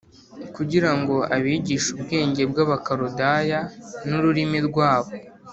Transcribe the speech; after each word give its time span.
kugira 0.55 0.91
ngo 0.99 1.15
abigishe 1.35 1.87
ubwenge 1.95 2.41
bw’Abakaludaya 2.51 3.59
n’ururimi 4.07 4.59
rwabo 4.67 5.11